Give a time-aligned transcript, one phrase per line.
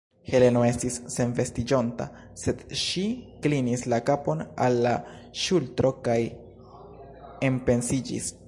[0.29, 2.07] Heleno estis senvestiĝonta,
[2.45, 3.03] sed ŝi
[3.45, 4.95] klinis la kapon al la
[5.45, 6.19] ŝultro kaj
[7.53, 8.37] enpensiĝis.